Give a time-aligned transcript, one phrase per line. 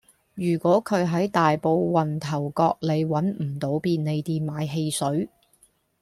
[0.33, 5.29] 如果佢喺大埔運頭角里搵唔到便利店買汽水